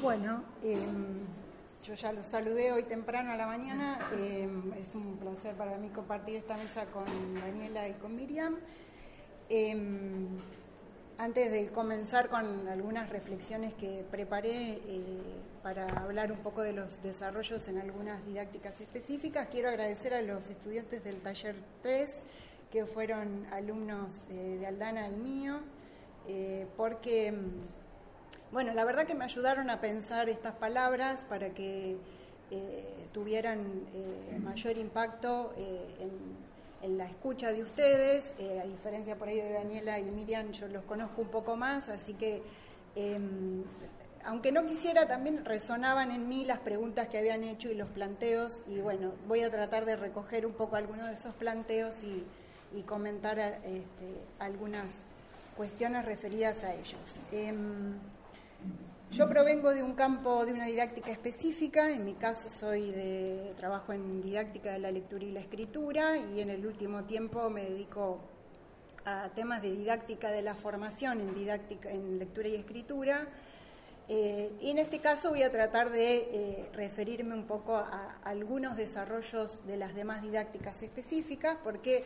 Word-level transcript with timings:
Bueno, 0.00 0.44
em, 0.62 1.26
yo 1.84 1.94
ya 1.94 2.12
los 2.12 2.24
saludé 2.24 2.70
hoy 2.70 2.84
temprano 2.84 3.32
a 3.32 3.36
la 3.36 3.46
mañana. 3.46 3.98
Em, 4.12 4.72
es 4.74 4.94
un 4.94 5.16
placer 5.16 5.56
para 5.56 5.76
mí 5.76 5.88
compartir 5.88 6.36
esta 6.36 6.56
mesa 6.56 6.86
con 6.86 7.04
Daniela 7.34 7.88
y 7.88 7.94
con 7.94 8.14
Miriam. 8.14 8.58
Em, 9.48 10.28
antes 11.18 11.50
de 11.50 11.66
comenzar 11.70 12.28
con 12.28 12.68
algunas 12.68 13.10
reflexiones 13.10 13.74
que 13.74 14.04
preparé 14.08 14.74
eh, 14.86 15.00
para 15.64 15.84
hablar 15.86 16.30
un 16.30 16.38
poco 16.38 16.62
de 16.62 16.74
los 16.74 17.02
desarrollos 17.02 17.66
en 17.66 17.78
algunas 17.78 18.24
didácticas 18.24 18.80
específicas, 18.80 19.48
quiero 19.50 19.68
agradecer 19.68 20.14
a 20.14 20.22
los 20.22 20.48
estudiantes 20.48 21.02
del 21.02 21.20
taller 21.22 21.56
3 21.82 22.22
que 22.70 22.86
fueron 22.86 23.46
alumnos 23.50 24.14
eh, 24.30 24.58
de 24.60 24.66
Aldana 24.68 25.08
y 25.08 25.16
mío, 25.16 25.58
eh, 26.28 26.68
porque 26.76 27.34
bueno, 28.50 28.72
la 28.74 28.84
verdad 28.84 29.06
que 29.06 29.14
me 29.14 29.24
ayudaron 29.24 29.70
a 29.70 29.80
pensar 29.80 30.28
estas 30.28 30.54
palabras 30.54 31.20
para 31.28 31.50
que 31.50 31.96
eh, 32.50 33.08
tuvieran 33.12 33.60
eh, 33.92 34.38
mayor 34.38 34.78
impacto 34.78 35.52
eh, 35.58 36.08
en, 36.80 36.96
la 36.96 37.06
escucha 37.06 37.52
de 37.52 37.62
ustedes. 37.62 38.32
a 38.38 38.64
diferencia 38.64 39.16
por 39.16 39.28
ahí 39.28 39.36
de 39.36 39.52
Daniela 39.52 39.98
y 39.98 40.04
Miriam, 40.04 40.52
yo 40.52 40.68
los 40.68 40.84
conozco 40.84 41.20
un 41.22 41.28
poco 41.28 41.56
más, 41.56 41.88
así 41.88 42.14
que 42.14 42.40
em, 42.94 43.64
aunque 44.24 44.52
no 44.52 44.64
quisiera, 44.64 45.06
también 45.06 45.44
resonaban 45.44 46.12
en 46.12 46.28
mí 46.28 46.44
las 46.44 46.60
preguntas 46.60 47.08
que 47.08 47.18
habían 47.18 47.44
hecho 47.44 47.68
y 47.70 47.74
los 47.74 47.88
planteos. 47.88 48.62
Y 48.68 48.78
bueno, 48.78 49.12
voy 49.26 49.42
a 49.42 49.50
tratar 49.50 49.84
de 49.84 49.96
recoger 49.96 50.46
un 50.46 50.52
poco 50.52 50.76
algunos 50.76 51.06
de 51.06 51.14
esos 51.14 51.34
planteos 51.34 51.94
y, 52.02 52.24
comentar 52.82 53.38
este, 53.38 54.22
algunas 54.38 55.02
cuestiones 55.56 56.04
referidas 56.04 56.62
a 56.62 56.74
ellos. 56.74 57.00
Yo 59.10 59.28
provengo 59.28 59.72
de 59.72 59.82
un 59.82 59.94
campo 59.94 60.44
de 60.44 60.52
una 60.52 60.66
didáctica 60.66 61.10
específica, 61.10 61.90
en 61.90 62.04
mi 62.04 62.14
caso 62.14 62.50
soy 62.50 62.90
de 62.90 63.54
trabajo 63.56 63.94
en 63.94 64.20
didáctica 64.20 64.72
de 64.72 64.78
la 64.78 64.90
lectura 64.90 65.24
y 65.24 65.32
la 65.32 65.40
escritura 65.40 66.18
y 66.18 66.40
en 66.40 66.50
el 66.50 66.66
último 66.66 67.04
tiempo 67.04 67.48
me 67.48 67.64
dedico 67.64 68.20
a 69.06 69.30
temas 69.30 69.62
de 69.62 69.72
didáctica 69.72 70.30
de 70.30 70.42
la 70.42 70.54
formación 70.54 71.20
en 71.20 71.34
didáctica 71.34 71.90
en 71.90 72.18
lectura 72.18 72.48
y 72.48 72.56
escritura. 72.56 73.26
Eh, 74.10 74.52
y 74.60 74.70
en 74.70 74.78
este 74.78 75.00
caso 75.00 75.30
voy 75.30 75.42
a 75.42 75.50
tratar 75.50 75.90
de 75.90 76.16
eh, 76.16 76.68
referirme 76.74 77.34
un 77.34 77.46
poco 77.46 77.76
a 77.76 78.18
algunos 78.24 78.76
desarrollos 78.76 79.66
de 79.66 79.78
las 79.78 79.94
demás 79.94 80.22
didácticas 80.22 80.82
específicas, 80.82 81.56
porque 81.64 82.04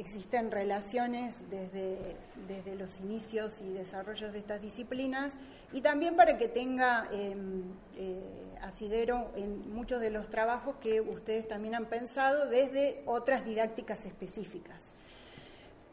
existen 0.00 0.50
relaciones 0.50 1.34
desde, 1.50 2.16
desde 2.48 2.74
los 2.74 2.98
inicios 3.00 3.60
y 3.60 3.70
desarrollos 3.70 4.32
de 4.32 4.38
estas 4.38 4.62
disciplinas 4.62 5.34
y 5.72 5.82
también 5.82 6.16
para 6.16 6.38
que 6.38 6.48
tenga 6.48 7.06
em, 7.12 7.62
eh, 7.96 8.18
asidero 8.62 9.30
en 9.36 9.72
muchos 9.72 10.00
de 10.00 10.10
los 10.10 10.28
trabajos 10.30 10.76
que 10.80 11.00
ustedes 11.00 11.46
también 11.46 11.74
han 11.74 11.86
pensado 11.86 12.48
desde 12.48 13.02
otras 13.06 13.44
didácticas 13.44 14.04
específicas. 14.06 14.82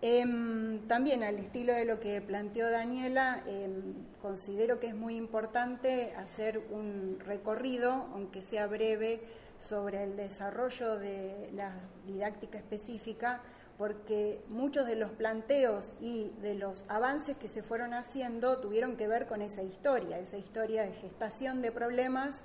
Em, 0.01 0.87
también 0.87 1.23
al 1.23 1.37
estilo 1.39 1.73
de 1.73 1.83
lo 1.83 1.99
que 1.99 2.21
planteó 2.21 2.69
Daniela, 2.69 3.43
em, 3.47 3.93
considero 4.21 4.79
que 4.79 4.87
es 4.87 4.95
muy 4.95 5.15
importante 5.15 6.13
hacer 6.15 6.59
un 6.69 7.19
recorrido, 7.19 8.07
aunque 8.13 8.41
sea 8.41 8.67
breve, 8.67 9.21
sobre 9.59 10.03
el 10.03 10.15
desarrollo 10.15 10.97
de 10.99 11.49
la 11.53 11.73
didáctica 12.05 12.59
específica 12.59 13.41
porque 13.77 14.41
muchos 14.49 14.87
de 14.87 14.95
los 14.95 15.11
planteos 15.11 15.95
y 16.01 16.31
de 16.41 16.55
los 16.55 16.83
avances 16.87 17.37
que 17.37 17.47
se 17.47 17.61
fueron 17.61 17.93
haciendo 17.93 18.57
tuvieron 18.57 18.97
que 18.97 19.07
ver 19.07 19.27
con 19.27 19.41
esa 19.41 19.61
historia, 19.61 20.17
esa 20.19 20.37
historia 20.37 20.83
de 20.83 20.93
gestación 20.93 21.61
de 21.61 21.71
problemas 21.71 22.35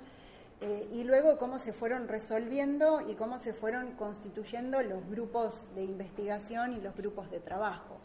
eh, 0.61 0.87
y 0.93 1.03
luego 1.03 1.39
cómo 1.39 1.57
se 1.57 1.73
fueron 1.73 2.07
resolviendo 2.07 3.01
y 3.09 3.15
cómo 3.15 3.39
se 3.39 3.53
fueron 3.53 3.93
constituyendo 3.93 4.81
los 4.83 5.05
grupos 5.09 5.65
de 5.75 5.83
investigación 5.83 6.73
y 6.73 6.81
los 6.81 6.95
grupos 6.95 7.29
de 7.31 7.39
trabajo. 7.39 7.97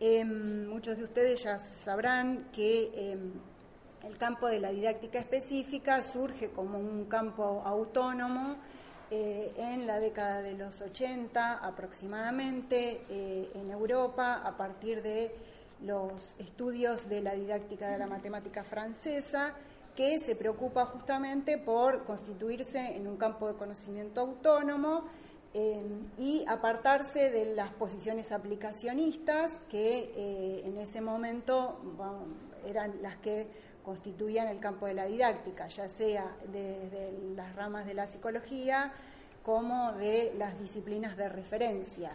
Em, 0.00 0.68
muchos 0.68 0.98
de 0.98 1.04
ustedes 1.04 1.42
ya 1.44 1.58
sabrán 1.58 2.50
que 2.52 3.12
em, 3.12 3.32
el 4.04 4.18
campo 4.18 4.48
de 4.48 4.60
la 4.60 4.70
didáctica 4.70 5.18
específica 5.18 6.02
surge 6.02 6.50
como 6.50 6.78
un 6.78 7.06
campo 7.06 7.62
autónomo 7.64 8.56
eh, 9.10 9.52
en 9.56 9.86
la 9.86 10.00
década 10.00 10.42
de 10.42 10.54
los 10.54 10.80
80 10.80 11.58
aproximadamente 11.64 13.02
eh, 13.08 13.50
en 13.54 13.70
Europa 13.70 14.42
a 14.44 14.56
partir 14.56 15.00
de 15.00 15.32
los 15.82 16.34
estudios 16.38 17.08
de 17.08 17.20
la 17.20 17.34
didáctica 17.34 17.88
de 17.88 17.98
la 17.98 18.08
matemática 18.08 18.64
francesa 18.64 19.54
que 19.94 20.18
se 20.18 20.34
preocupa 20.34 20.86
justamente 20.86 21.56
por 21.56 22.04
constituirse 22.04 22.78
en 22.78 23.06
un 23.06 23.16
campo 23.16 23.46
de 23.46 23.54
conocimiento 23.54 24.22
autónomo 24.22 25.04
eh, 25.54 25.80
y 26.18 26.44
apartarse 26.48 27.30
de 27.30 27.54
las 27.54 27.72
posiciones 27.74 28.32
aplicacionistas 28.32 29.52
que 29.70 30.62
en 30.64 30.78
ese 30.78 31.00
momento 31.00 31.80
eran 32.66 33.00
las 33.02 33.16
que 33.18 33.46
constituían 33.86 34.48
el 34.48 34.58
campo 34.58 34.86
de 34.86 34.94
la 34.94 35.06
didáctica, 35.06 35.68
ya 35.68 35.88
sea 35.88 36.36
desde 36.52 37.12
las 37.36 37.54
ramas 37.54 37.86
de 37.86 37.94
la 37.94 38.08
psicología 38.08 38.92
como 39.44 39.92
de 39.92 40.34
las 40.36 40.58
disciplinas 40.58 41.16
de 41.16 41.28
referencia. 41.28 42.10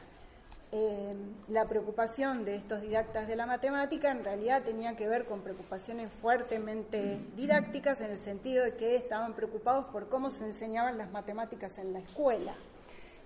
Eh, 0.73 1.15
la 1.47 1.69
preocupación 1.69 2.43
de 2.43 2.55
estos 2.55 2.81
didactas 2.81 3.25
de 3.25 3.37
la 3.37 3.45
matemática 3.45 4.11
en 4.11 4.25
realidad 4.25 4.63
tenía 4.63 4.97
que 4.97 5.07
ver 5.07 5.23
con 5.25 5.41
preocupaciones 5.41 6.11
fuertemente 6.11 7.19
didácticas 7.37 8.01
en 8.01 8.11
el 8.11 8.17
sentido 8.17 8.65
de 8.65 8.75
que 8.75 8.97
estaban 8.97 9.33
preocupados 9.33 9.85
por 9.85 10.09
cómo 10.09 10.29
se 10.29 10.43
enseñaban 10.43 10.97
las 10.97 11.09
matemáticas 11.11 11.77
en 11.77 11.93
la 11.93 11.99
escuela. 11.99 12.53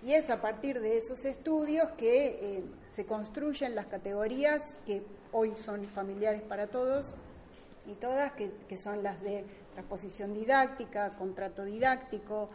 Y 0.04 0.12
es 0.12 0.30
a 0.30 0.40
partir 0.40 0.80
de 0.80 0.96
esos 0.96 1.24
estudios 1.24 1.90
que 1.98 2.26
eh, 2.26 2.64
se 2.92 3.06
construyen 3.06 3.74
las 3.74 3.86
categorías 3.86 4.74
que 4.86 5.02
hoy 5.32 5.52
son 5.56 5.84
familiares 5.86 6.42
para 6.42 6.68
todos, 6.68 7.12
y 7.86 7.94
todas, 7.94 8.32
que, 8.32 8.76
son 8.76 9.02
las 9.02 9.20
de 9.22 9.44
transposición 9.72 10.34
didáctica, 10.34 11.10
contrato 11.10 11.64
didáctico, 11.64 12.50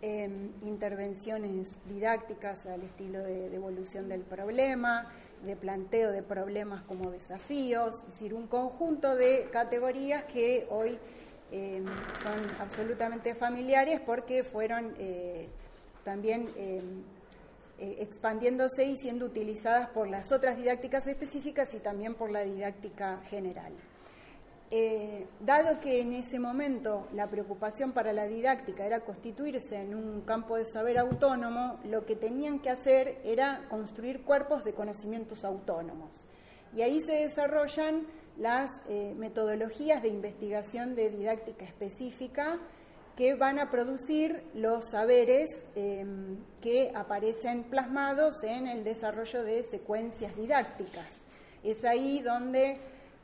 em, 0.00 0.50
intervenciones 0.62 1.78
didácticas 1.86 2.66
al 2.66 2.82
estilo 2.82 3.20
de 3.20 3.50
devolución 3.50 4.08
del 4.08 4.22
problema, 4.22 5.12
de 5.44 5.56
planteo 5.56 6.12
de 6.12 6.22
problemas 6.22 6.82
como 6.82 7.10
desafíos, 7.10 7.96
es 7.96 8.06
decir, 8.06 8.34
un 8.34 8.46
conjunto 8.46 9.16
de 9.16 9.48
categorías 9.52 10.24
que 10.24 10.66
hoy 10.70 10.98
em, 11.50 11.84
son 12.22 12.50
absolutamente 12.60 13.34
familiares 13.34 14.00
porque 14.00 14.42
fueron 14.42 14.94
eh, 14.98 15.48
también 16.04 16.48
em, 16.56 17.02
eh, 17.78 17.96
expandiéndose 17.98 18.84
y 18.84 18.96
siendo 18.96 19.26
utilizadas 19.26 19.88
por 19.88 20.08
las 20.08 20.30
otras 20.30 20.56
didácticas 20.56 21.06
específicas 21.08 21.74
y 21.74 21.78
también 21.78 22.14
por 22.14 22.30
la 22.30 22.42
didáctica 22.42 23.20
general. 23.28 23.72
Eh, 24.74 25.26
dado 25.40 25.80
que 25.80 26.00
en 26.00 26.14
ese 26.14 26.38
momento 26.38 27.06
la 27.12 27.28
preocupación 27.28 27.92
para 27.92 28.14
la 28.14 28.26
didáctica 28.26 28.86
era 28.86 29.00
constituirse 29.00 29.76
en 29.76 29.94
un 29.94 30.22
campo 30.22 30.56
de 30.56 30.64
saber 30.64 30.96
autónomo, 30.96 31.78
lo 31.84 32.06
que 32.06 32.16
tenían 32.16 32.58
que 32.58 32.70
hacer 32.70 33.20
era 33.22 33.66
construir 33.68 34.22
cuerpos 34.24 34.64
de 34.64 34.72
conocimientos 34.72 35.44
autónomos. 35.44 36.26
Y 36.74 36.80
ahí 36.80 37.02
se 37.02 37.12
desarrollan 37.12 38.06
las 38.38 38.70
eh, 38.88 39.12
metodologías 39.14 40.00
de 40.00 40.08
investigación 40.08 40.94
de 40.94 41.10
didáctica 41.10 41.66
específica 41.66 42.58
que 43.14 43.34
van 43.34 43.58
a 43.58 43.70
producir 43.70 44.42
los 44.54 44.88
saberes 44.88 45.50
em, 45.74 46.38
que 46.62 46.90
aparecen 46.94 47.64
plasmados 47.64 48.42
en 48.42 48.68
el 48.68 48.84
desarrollo 48.84 49.44
de 49.44 49.62
secuencias 49.64 50.34
didácticas. 50.34 51.24
Es 51.62 51.84
ahí 51.84 52.22
donde 52.22 52.80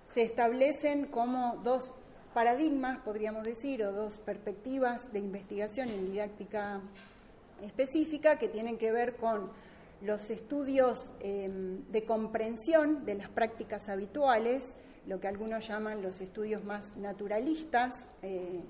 se 0.08 0.22
establecen 0.22 1.06
como 1.06 1.60
dos 1.62 1.92
paradigmas, 2.32 2.98
podríamos 3.00 3.44
decir, 3.44 3.82
o 3.84 3.92
dos 3.92 4.18
perspectivas 4.18 5.12
de 5.12 5.18
investigación 5.18 5.90
en 5.90 6.10
didáctica 6.10 6.80
específica 7.62 8.38
que 8.38 8.48
tienen 8.48 8.78
que 8.78 8.90
ver 8.90 9.16
con 9.16 9.50
los 10.00 10.30
estudios 10.30 11.06
em, 11.20 11.84
de 11.90 12.04
comprensión 12.04 13.04
de 13.04 13.16
las 13.16 13.28
prácticas 13.28 13.88
habituales, 13.88 14.74
lo 15.06 15.20
que 15.20 15.28
algunos 15.28 15.66
llaman 15.68 16.00
los 16.00 16.20
estudios 16.20 16.64
más 16.64 16.96
naturalistas, 16.96 18.06
eh, 18.22 18.60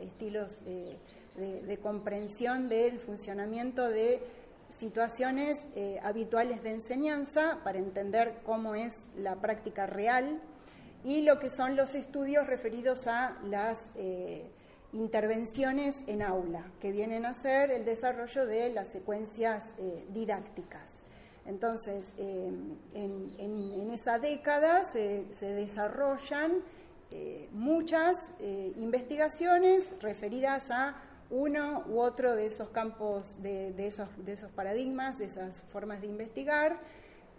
estilos 0.00 0.58
de, 0.64 1.78
comprensión 1.82 2.68
del 2.68 2.98
funcionamiento 2.98 3.88
de 3.88 4.20
situaciones 4.70 5.58
eh, 5.74 5.98
habituales 6.02 6.62
de 6.62 6.70
enseñanza 6.70 7.58
para 7.64 7.78
entender 7.78 8.40
cómo 8.44 8.74
es 8.74 9.04
la 9.16 9.36
práctica 9.36 9.86
real 9.86 10.40
y 11.04 11.20
lo 11.20 11.38
que 11.38 11.50
son 11.50 11.76
los 11.76 11.94
estudios 11.94 12.46
referidos 12.46 13.06
a 13.06 13.36
las 13.44 13.90
eh, 13.94 14.50
intervenciones 14.94 16.02
en 16.06 16.22
aula, 16.22 16.64
que 16.80 16.92
vienen 16.92 17.26
a 17.26 17.34
ser 17.34 17.70
el 17.70 17.84
desarrollo 17.84 18.46
de 18.46 18.70
las 18.70 18.88
secuencias 18.88 19.74
eh, 19.78 20.06
didácticas. 20.08 21.02
Entonces, 21.44 22.10
eh, 22.16 22.50
en, 22.94 23.90
esa 23.92 24.18
década 24.18 24.84
se, 24.84 25.26
desarrollan 25.40 26.62
muchas 27.52 28.16
investigaciones 28.76 29.94
referidas 30.00 30.68
a 30.72 30.96
uno 31.30 31.84
u 31.86 32.00
otro 32.00 32.34
de 32.34 32.46
esos 32.46 32.70
campos, 32.70 33.40
de, 33.40 33.72
esos, 33.86 34.08
de 34.24 34.32
esos 34.32 34.50
paradigmas, 34.50 35.18
de 35.18 35.26
esas 35.26 35.62
formas 35.68 36.00
de 36.00 36.08
investigar. 36.08 36.80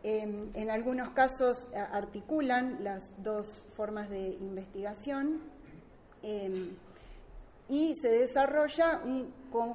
En 0.07 0.69
algunos 0.69 1.09
casos 1.11 1.67
articulan 1.73 2.83
las 2.83 3.11
dos 3.23 3.63
formas 3.75 4.07
de 4.09 4.37
investigación 4.39 5.41
em, 6.21 6.75
y 7.67 7.95
se 7.95 8.09
desarrolla, 8.09 9.01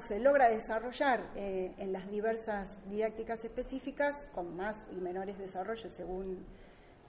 se 0.07 0.19
logra 0.19 0.47
desarrollar 0.47 1.29
eh, 1.35 1.73
en 1.77 1.91
las 1.91 2.09
diversas 2.09 2.77
didácticas 2.89 3.43
específicas, 3.43 4.29
con 4.33 4.55
más 4.55 4.85
y 4.95 5.01
menores 5.01 5.37
desarrollos 5.37 5.91
según, 5.93 6.45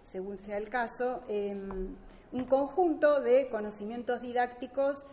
según 0.02 0.38
sea 0.38 0.56
el 0.56 0.68
caso, 0.68 1.22
em, 1.28 1.94
un 2.32 2.44
conjunto 2.46 3.20
de 3.20 3.48
conocimientos 3.50 4.20
didácticos 4.20 5.04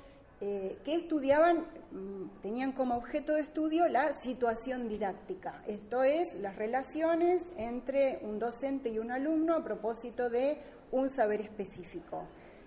eh, 0.41 0.77
que 0.85 0.95
estudiaban, 0.95 1.65
mm, 1.91 2.41
tenían 2.41 2.71
como 2.71 2.95
objeto 2.95 3.33
de 3.33 3.41
estudio 3.41 3.89
la 3.89 4.13
situación 4.13 4.87
didáctica, 4.87 5.61
esto 5.67 6.03
es, 6.03 6.33
las 6.35 6.55
relaciones 6.55 7.43
entre 7.57 8.19
un 8.23 8.39
docente 8.39 8.87
y 8.87 8.99
un 8.99 9.11
alumno 9.11 9.55
a 9.55 9.63
propósito 9.65 10.29
de 10.29 10.57
un 10.91 11.09
saber 11.09 11.41
específico. 11.41 12.23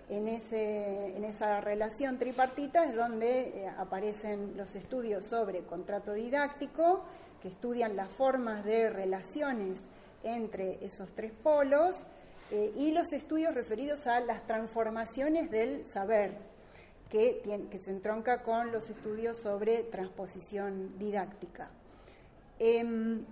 En, 0.07 0.27
ese, 0.27 1.17
en 1.17 1.23
esa 1.23 1.61
relación 1.61 2.19
tripartita 2.19 2.85
es 2.85 2.95
donde 2.95 3.41
eh, 3.41 3.69
aparecen 3.77 4.55
los 4.55 4.75
estudios 4.75 5.25
sobre 5.25 5.63
contrato 5.63 6.13
didáctico, 6.13 7.03
que 7.41 7.47
estudian 7.47 7.95
las 7.95 8.09
formas 8.09 8.63
de 8.65 8.91
relaciones 8.91 9.87
entre 10.23 10.85
esos 10.85 11.09
tres 11.15 11.31
polos, 11.31 11.95
eh, 12.51 12.71
y 12.77 12.91
los 12.91 13.11
estudios 13.13 13.55
referidos 13.55 14.05
a 14.05 14.19
las 14.19 14.45
transformaciones 14.45 15.49
del 15.49 15.87
saber, 15.87 16.52
que, 17.13 17.77
se 17.77 17.91
entronca 17.91 18.41
con 18.41 18.71
los 18.71 18.89
estudios 18.89 19.37
sobre 19.37 19.83
transposición 19.83 20.97
didáctica. 20.97 21.69
Em, 22.57 23.23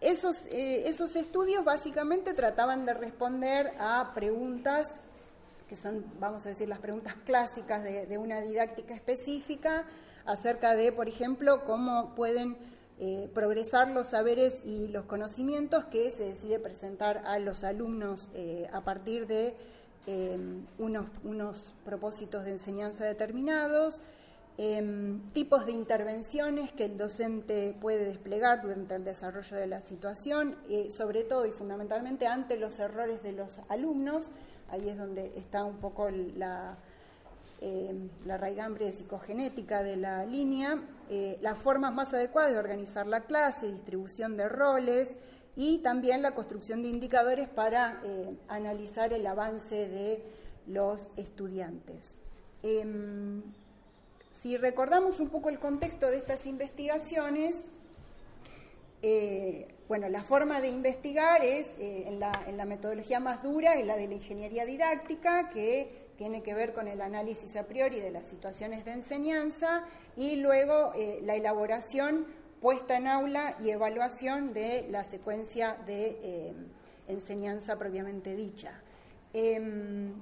esos, 0.00 0.46
eh, 0.46 0.88
esos, 0.88 1.14
estudios 1.14 1.64
básicamente 1.64 2.34
trataban 2.34 2.84
de 2.86 2.94
responder 2.94 3.74
a 3.78 4.10
preguntas 4.12 4.88
que 5.68 5.76
son, 5.76 6.04
vamos 6.18 6.44
a 6.46 6.48
decir, 6.48 6.68
las 6.68 6.80
preguntas 6.80 7.14
clásicas 7.24 7.84
de, 7.84 8.18
una 8.18 8.40
didáctica 8.40 8.92
específica 8.92 9.86
acerca 10.26 10.74
de, 10.74 10.90
por 10.90 11.08
ejemplo, 11.08 11.64
cómo 11.64 12.16
pueden 12.16 12.56
eh, 12.98 13.30
progresar 13.32 13.88
los 13.90 14.08
saberes 14.08 14.54
y 14.64 14.88
los 14.88 15.04
conocimientos 15.04 15.84
que 15.84 16.10
se 16.10 16.24
decide 16.24 16.58
presentar 16.58 17.18
a 17.18 17.38
los 17.38 17.62
alumnos 17.62 18.28
eh, 18.34 18.68
a 18.72 18.80
partir 18.80 19.28
de 19.28 19.54
Em, 20.06 20.64
unos, 20.78 21.06
unos, 21.24 21.74
propósitos 21.84 22.44
de 22.44 22.52
enseñanza 22.52 23.04
determinados, 23.04 24.00
em, 24.56 25.20
tipos 25.34 25.66
de 25.66 25.72
intervenciones 25.72 26.72
que 26.72 26.86
el 26.86 26.96
docente 26.96 27.76
puede 27.80 28.06
desplegar 28.06 28.62
durante 28.62 28.94
el 28.94 29.04
desarrollo 29.04 29.56
de 29.56 29.66
la 29.66 29.82
situación, 29.82 30.56
eh, 30.70 30.90
sobre 30.90 31.22
todo 31.24 31.44
y 31.44 31.50
fundamentalmente 31.50 32.26
ante 32.26 32.56
los 32.56 32.78
errores 32.78 33.22
de 33.22 33.32
los 33.32 33.58
alumnos. 33.68 34.32
Ahí 34.70 34.88
es 34.88 34.96
donde 34.96 35.32
está 35.36 35.64
un 35.64 35.76
poco 35.76 36.08
la, 36.10 36.78
em, 37.60 38.08
la 38.24 38.38
raigambre 38.38 38.90
psicogenética 38.92 39.82
de 39.82 39.96
la 39.96 40.24
línea, 40.24 40.82
eh, 41.10 41.38
las 41.42 41.58
formas 41.58 41.92
más 41.92 42.14
adecuadas 42.14 42.52
de 42.52 42.58
organizar 42.58 43.06
la 43.06 43.20
clase, 43.20 43.70
distribución 43.70 44.38
de 44.38 44.48
roles, 44.48 45.14
y 45.56 45.78
también 45.78 46.22
la 46.22 46.34
construcción 46.34 46.82
de 46.82 46.88
indicadores 46.88 47.48
para 47.48 48.00
eh, 48.04 48.36
analizar 48.48 49.12
el 49.12 49.26
avance 49.26 49.88
de 49.88 50.22
los 50.66 51.08
estudiantes. 51.16 52.14
Em, 52.62 53.42
si 54.30 54.56
recordamos 54.56 55.18
un 55.20 55.28
poco 55.28 55.48
el 55.48 55.58
contexto 55.58 56.06
de 56.06 56.18
estas 56.18 56.46
investigaciones, 56.46 57.64
eh, 59.02 59.66
bueno, 59.88 60.08
la 60.08 60.22
forma 60.22 60.60
de 60.60 60.68
investigar 60.68 61.42
es 61.42 61.66
eh, 61.78 62.04
en, 62.06 62.20
la, 62.20 62.64
metodología 62.64 63.18
más 63.18 63.42
dura, 63.42 63.74
es 63.74 63.86
la 63.86 63.96
de 63.96 64.06
la 64.06 64.14
ingeniería 64.14 64.64
didáctica, 64.64 65.50
que 65.50 66.10
tiene 66.16 66.42
que 66.42 66.54
ver 66.54 66.74
con 66.74 66.86
el 66.86 67.00
análisis 67.00 67.56
a 67.56 67.64
priori 67.64 67.98
de 67.98 68.10
las 68.10 68.26
situaciones 68.26 68.84
de 68.84 68.92
enseñanza 68.92 69.84
y 70.16 70.36
luego 70.36 70.92
la 71.22 71.34
elaboración 71.34 72.26
puesta 72.60 72.96
en 72.96 73.08
aula 73.08 73.54
y 73.60 73.70
evaluación 73.70 74.52
de 74.52 74.86
la 74.90 75.04
secuencia 75.04 75.78
de 75.86 76.18
eh, 76.22 76.54
enseñanza 77.08 77.76
propiamente 77.76 78.36
dicha. 78.36 78.82
Em, 79.32 80.12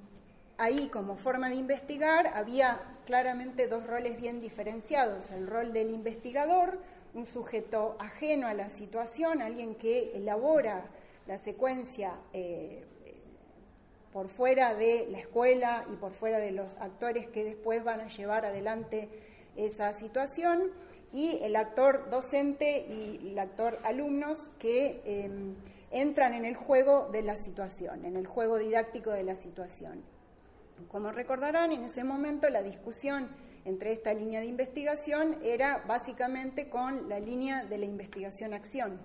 ahí, 0.57 0.89
como 0.89 1.17
forma 1.17 1.49
de 1.49 1.57
investigar, 1.57 2.29
había 2.29 2.81
claramente 3.07 3.67
dos 3.67 3.87
roles 3.87 4.17
bien 4.17 4.41
diferenciados. 4.41 5.31
El 5.33 5.49
rol 5.49 5.73
del 5.73 5.91
investigador, 5.91 6.79
un 7.15 7.27
sujeto 7.27 7.97
ajeno 7.99 8.47
a 8.47 8.55
la 8.55 8.71
situación, 8.71 9.43
alguien 9.43 9.75
que 9.75 10.17
elabora 10.17 10.85
la 11.27 11.39
secuencia 11.39 12.15
eh, 12.33 12.85
por 14.13 14.29
fuera 14.29 14.75
de 14.75 15.09
la 15.11 15.19
escuela 15.19 15.85
y 15.93 15.97
por 15.97 16.13
fuera 16.13 16.39
de 16.39 16.53
los 16.53 16.77
actores 16.77 17.27
que 17.29 17.45
después 17.45 17.83
van 17.83 18.01
a 18.01 18.09
llevar 18.09 18.45
adelante 18.45 19.09
esa 19.57 19.93
situación 19.93 20.71
y 21.13 21.39
el 21.43 21.57
actor 21.57 22.11
docente 22.11 22.87
y 22.89 23.31
el 23.31 23.39
actor 23.39 23.79
alumnos 23.85 24.51
que 24.59 25.01
em, 25.05 25.55
entran 25.91 26.35
en 26.35 26.45
el 26.45 26.55
juego 26.55 27.09
de 27.11 27.23
la 27.23 27.37
situación, 27.37 28.05
en 28.05 28.17
el 28.17 28.27
juego 28.27 28.59
didáctico 28.59 29.11
de 29.11 29.23
la 29.23 29.37
situación. 29.37 30.03
Como 30.91 31.11
recordarán, 31.11 31.73
en 31.73 31.85
ese 31.85 32.05
momento 32.05 32.49
la 32.51 32.63
discusión 32.63 33.29
entre 33.65 33.93
esta 33.93 34.15
línea 34.15 34.41
de 34.41 34.47
investigación 34.47 35.39
era 35.43 35.85
básicamente 35.87 36.69
con 36.69 37.09
la 37.09 37.19
línea 37.19 37.65
de 37.65 37.79
la 37.79 37.85
investigación-acción, 37.85 39.01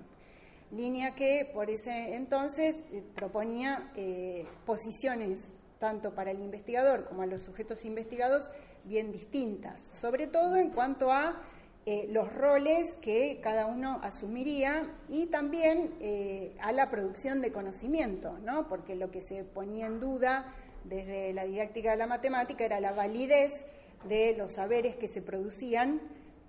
línea 0.72 1.16
que 1.16 1.50
por 1.54 1.70
ese 1.70 2.16
entonces 2.16 2.84
eh, 2.92 3.04
proponía 3.16 3.92
eh, 3.96 4.46
posiciones 4.66 5.52
tanto 5.80 6.16
para 6.16 6.32
el 6.32 6.42
investigador 6.42 7.06
como 7.06 7.24
a 7.24 7.26
los 7.26 7.44
sujetos 7.44 7.84
investigados 7.84 8.50
bien 8.86 9.12
distintas, 9.12 9.90
sobre 9.92 10.28
todo 10.28 10.56
en 10.56 10.70
cuanto 10.70 11.12
a 11.12 11.42
eh, 11.86 12.08
los 12.10 12.34
roles 12.34 12.96
que 13.02 13.42
cada 13.44 13.66
uno 13.66 14.00
asumiría 14.04 14.90
y 15.10 15.26
también 15.26 15.94
eh, 16.00 16.56
a 16.62 16.72
la 16.72 16.90
producción 16.90 17.42
de 17.42 17.52
conocimiento, 17.52 18.40
¿no? 18.40 18.70
porque 18.70 18.96
lo 18.96 19.12
que 19.12 19.20
se 19.20 19.44
ponía 19.44 19.88
en 19.88 20.00
duda 20.00 20.54
desde 20.86 21.34
la 21.34 21.44
didáctica 21.44 21.92
de 21.92 21.98
la 21.98 22.08
matemática 22.08 22.64
era 22.64 22.80
la 22.80 22.94
validez 22.94 23.66
de 24.08 24.34
los 24.38 24.54
saberes 24.54 24.96
que 24.96 25.10
se 25.10 25.22
producían 25.22 26.02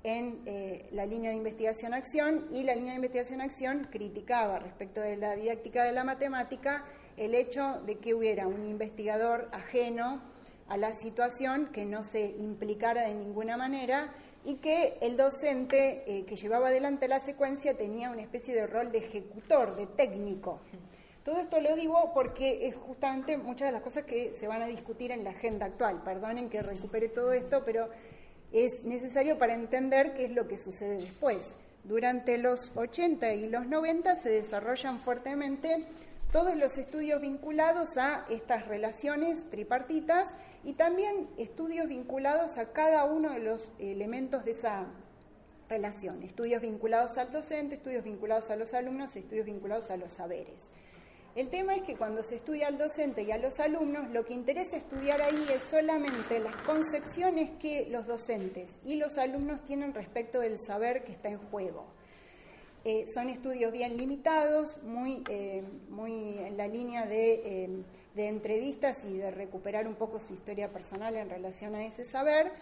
en 0.05 0.43
eh, 0.47 0.87
la 0.93 1.07
línea 1.07 1.31
de 1.31 1.37
investigación-acción 1.37 2.47
y 2.53 2.63
la 2.63 2.77
línea 2.77 2.93
de 2.93 2.97
investigación-acción 2.97 3.89
criticaba 3.91 4.59
respecto 4.61 5.01
de 5.01 5.17
la 5.17 5.35
didáctica 5.35 5.83
de 5.83 5.93
la 5.93 6.05
matemática 6.05 6.85
el 7.17 7.35
hecho 7.35 7.81
de 7.87 7.99
que 7.99 8.15
hubiera 8.15 8.47
un 8.47 8.65
investigador 8.67 9.49
ajeno 9.53 10.23
a 10.69 10.77
la 10.77 10.93
situación 10.95 11.71
que 11.73 11.87
no 11.87 12.05
se 12.05 12.35
implicara 12.39 13.03
de 13.03 13.15
ninguna 13.15 13.57
manera 13.57 14.13
y 14.45 14.57
que 14.57 14.99
el 15.01 15.17
docente 15.17 16.05
eh, 16.07 16.25
que 16.25 16.37
llevaba 16.37 16.69
adelante 16.69 17.09
la 17.09 17.21
secuencia 17.21 17.75
tenía 17.75 18.11
una 18.11 18.23
especie 18.23 18.55
de 18.55 18.67
rol 18.67 18.93
de 18.93 18.99
ejecutor, 18.99 19.77
de 19.77 19.87
técnico. 19.87 20.61
Todo 21.25 21.41
esto 21.41 21.59
lo 21.59 21.75
digo 21.75 22.13
porque 22.13 22.67
es 22.67 22.77
justamente 22.77 23.39
muchas 23.39 23.69
de 23.69 23.73
las 23.73 23.83
cosas 23.83 24.05
que 24.05 24.35
se 24.35 24.47
van 24.47 24.61
a 24.61 24.67
discutir 24.67 25.11
en 25.11 25.25
la 25.25 25.31
agenda 25.31 25.67
actual. 25.67 26.03
Perdonen 26.05 26.51
que 26.51 26.63
recupere 26.63 27.09
todo 27.09 27.33
esto, 27.33 27.63
pero 27.65 27.89
es 28.53 28.85
necesario 28.85 29.39
para 29.39 29.55
entender 29.55 30.13
qué 30.13 30.27
es 30.27 30.33
lo 30.33 30.47
que 30.47 30.59
sucede 30.59 30.99
después. 30.99 31.55
Durante 31.85 32.37
los 32.37 32.73
80 32.77 33.33
y 33.35 33.49
los 33.49 33.67
90 33.67 34.17
se 34.17 34.29
desarrollan 34.29 34.99
fuertemente 34.99 35.87
todos 36.31 36.57
los 36.57 36.77
estudios 36.77 37.21
vinculados 37.21 37.97
a 37.97 38.27
estas 38.29 38.67
relaciones 38.69 39.49
tripartitas 39.51 40.29
y 40.65 40.73
también 40.75 41.29
estudios 41.37 41.89
vinculados 41.89 42.59
a 42.59 42.73
cada 42.73 43.05
uno 43.05 43.33
de 43.33 43.41
los 43.41 43.73
elementos 43.79 44.45
de 44.45 44.53
esa 44.53 44.87
relación, 45.69 46.23
estudios 46.23 46.63
vinculados 46.63 47.17
al 47.19 47.33
docente, 47.33 47.77
estudios 47.77 48.05
vinculados 48.05 48.51
a 48.51 48.57
los 48.57 48.75
alumnos, 48.75 49.15
estudios 49.17 49.47
vinculados 49.47 49.91
a 49.91 49.97
los 49.97 50.13
saberes. 50.13 50.71
El 51.35 51.49
tema 51.49 51.75
es 51.75 51.83
que 51.83 51.97
cuando 51.97 52.23
se 52.23 52.37
estudia 52.37 52.69
al 52.69 52.79
docente 52.79 53.25
y 53.25 53.33
a 53.33 53.39
los 53.39 53.59
alumnos, 53.59 54.09
lo 54.11 54.25
que 54.25 54.35
interesa 54.35 54.77
estudiar 54.77 55.21
ahí 55.21 55.45
es 55.53 55.63
solamente 55.63 56.39
las 56.39 56.55
concepciones 56.63 57.51
que 57.59 57.89
los 57.91 58.07
docentes 58.07 58.79
y 58.85 58.97
los 58.97 59.19
alumnos 59.19 59.65
tienen 59.65 59.95
respecto 59.95 60.39
del 60.39 60.61
saber 60.61 61.03
que 61.03 61.11
está 61.11 61.31
en 61.31 61.39
juego. 61.39 61.87
Eh, 62.85 63.07
son 63.13 63.31
estudios 63.31 63.73
bien 63.73 63.97
limitados, 63.97 64.81
muy, 64.85 65.25
eh, 65.29 65.65
muy 65.89 66.39
en 66.39 66.57
la 66.57 66.69
línea 66.69 67.05
de, 67.05 67.33
eh, 67.45 67.69
de, 68.15 68.29
entrevistas 68.29 69.05
y 69.05 69.19
de 69.19 69.31
recuperar 69.31 69.87
un 69.87 69.95
poco 69.95 70.19
su 70.19 70.35
historia 70.35 70.71
personal 70.71 71.17
en 71.17 71.29
relación 71.29 71.75
a 71.75 71.85
ese 71.85 72.05
saber, 72.05 72.53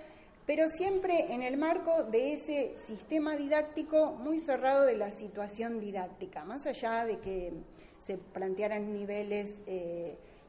pero 0.46 0.68
siempre 0.68 1.32
en 1.32 1.42
el 1.42 1.56
marco 1.56 2.04
de 2.04 2.32
ese 2.34 2.74
sistema 2.86 3.36
didáctico 3.36 4.12
muy 4.12 4.40
cerrado 4.40 4.84
de 4.84 4.96
la 4.96 5.10
situación 5.10 5.78
didáctica, 5.78 6.44
más 6.44 6.66
allá 6.66 7.04
de 7.04 7.18
que 7.18 7.52
se 8.00 8.18
plantearan 8.18 8.92
niveles 8.92 9.60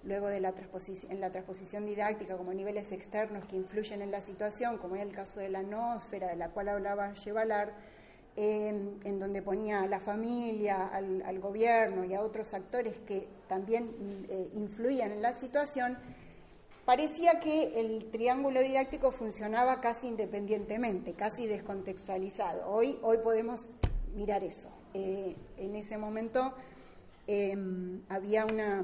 luego 0.04 0.28
de 0.28 0.40
la 0.40 0.54
en 1.10 1.20
la 1.22 1.32
transposición 1.32 1.86
didáctica 1.86 2.36
como 2.36 2.54
niveles 2.54 2.92
externos 2.92 3.46
que 3.46 3.56
influyen 3.56 4.02
en 4.02 4.12
la 4.12 4.22
situación, 4.22 4.78
como 4.78 4.96
es 4.96 5.02
el 5.02 5.12
caso 5.12 5.40
de 5.40 5.50
la 5.50 5.64
noósfera, 5.64 6.28
de 6.28 6.36
la 6.36 6.50
cual 6.50 6.70
hablaba 6.70 7.14
Chevalar, 7.14 7.74
en 8.36 9.20
donde 9.20 9.42
ponía 9.42 9.82
a 9.82 9.88
la 9.88 10.00
familia, 10.00 10.88
al, 10.88 11.40
gobierno 11.40 12.04
y 12.04 12.14
a 12.14 12.22
otros 12.22 12.54
actores 12.54 12.98
que 13.06 13.28
también 13.48 13.92
eh, 14.30 14.50
influían 14.56 15.12
en 15.12 15.22
la 15.22 15.34
situación, 15.34 15.98
parecía 16.86 17.40
que 17.40 17.80
el 17.80 18.10
triángulo 18.12 18.62
didáctico 18.62 19.12
funcionaba 19.12 19.82
casi 19.82 20.08
independientemente, 20.08 21.14
casi 21.14 21.48
descontextualizado. 21.48 22.70
Hoy, 22.70 22.98
hoy 23.04 23.18
podemos 23.24 23.70
mirar 24.16 24.44
eso. 24.44 24.70
Eh, 24.94 25.36
en 25.58 25.76
ese 25.76 25.98
momento 25.98 26.54
em, 27.28 28.02
había 28.10 28.46
una 28.46 28.84